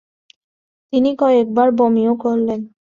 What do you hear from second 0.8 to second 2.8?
তিনি কয়েক বার বমিও করলেন।